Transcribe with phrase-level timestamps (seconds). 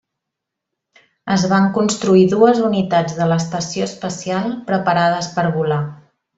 [1.35, 5.81] Es van construir dues unitats de l'estació espacial preparades per volar.